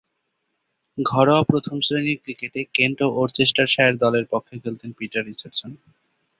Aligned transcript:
ঘরোয়া 0.97 1.43
প্রথম-শ্রেণীর 1.43 2.21
ক্রিকেটে 2.23 2.61
কেন্ট 2.73 2.97
ও 3.01 3.07
ওরচেস্টারশায়ার 3.15 3.95
দলের 3.97 4.25
পক্ষে 4.31 4.55
খেলতেন 4.63 4.89
পিটার 4.97 5.23
রিচার্ডসন। 5.25 5.71